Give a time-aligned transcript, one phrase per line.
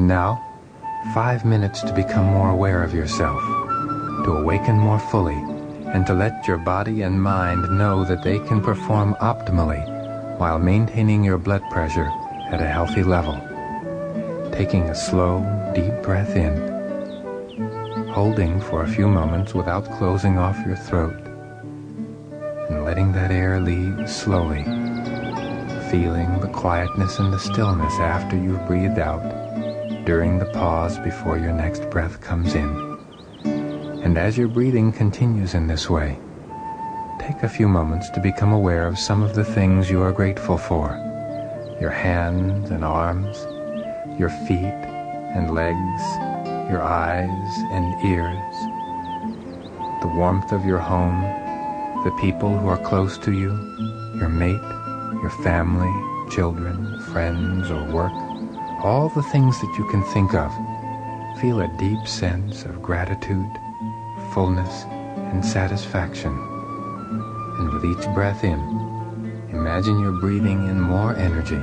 [0.00, 0.42] And now,
[1.12, 3.42] five minutes to become more aware of yourself,
[4.24, 5.36] to awaken more fully,
[5.92, 9.84] and to let your body and mind know that they can perform optimally
[10.38, 12.10] while maintaining your blood pressure
[12.50, 13.34] at a healthy level.
[14.52, 15.44] Taking a slow,
[15.74, 21.20] deep breath in, holding for a few moments without closing off your throat,
[22.70, 24.64] and letting that air leave slowly,
[25.90, 29.49] feeling the quietness and the stillness after you've breathed out
[30.04, 32.68] during the pause before your next breath comes in.
[34.02, 36.18] And as your breathing continues in this way,
[37.20, 40.56] take a few moments to become aware of some of the things you are grateful
[40.56, 40.96] for
[41.80, 43.36] your hands and arms,
[44.18, 44.80] your feet
[45.34, 46.02] and legs,
[46.70, 48.54] your eyes and ears,
[50.02, 51.22] the warmth of your home,
[52.04, 53.50] the people who are close to you,
[54.18, 54.60] your mate,
[55.20, 55.92] your family,
[56.30, 58.29] children, friends, or work,
[58.82, 60.50] all the things that you can think of.
[61.40, 63.50] Feel a deep sense of gratitude,
[64.32, 64.84] fullness,
[65.32, 66.32] and satisfaction.
[67.58, 68.58] And with each breath in,
[69.50, 71.60] imagine you're breathing in more energy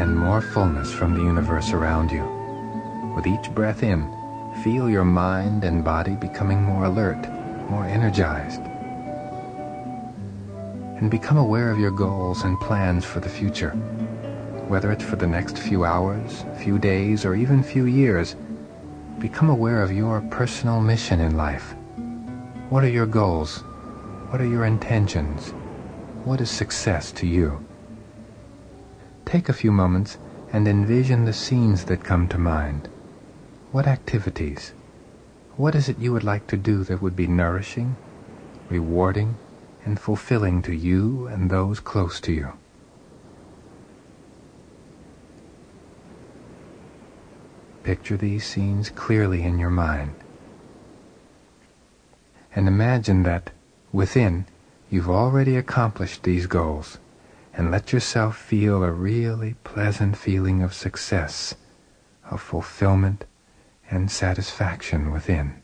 [0.00, 2.24] and more fullness from the universe around you.
[3.14, 4.10] With each breath in,
[4.64, 7.28] feel your mind and body becoming more alert,
[7.68, 8.62] more energized.
[11.00, 13.78] And become aware of your goals and plans for the future.
[14.68, 18.34] Whether it's for the next few hours, few days, or even few years,
[19.20, 21.74] become aware of your personal mission in life.
[22.68, 23.58] What are your goals?
[24.30, 25.50] What are your intentions?
[26.24, 27.64] What is success to you?
[29.24, 30.18] Take a few moments
[30.52, 32.88] and envision the scenes that come to mind.
[33.70, 34.72] What activities?
[35.56, 37.94] What is it you would like to do that would be nourishing,
[38.68, 39.36] rewarding,
[39.84, 42.52] and fulfilling to you and those close to you?
[47.86, 50.16] Picture these scenes clearly in your mind.
[52.52, 53.50] And imagine that
[53.92, 54.46] within
[54.90, 56.98] you've already accomplished these goals
[57.54, 61.54] and let yourself feel a really pleasant feeling of success,
[62.28, 63.24] of fulfillment
[63.88, 65.62] and satisfaction within.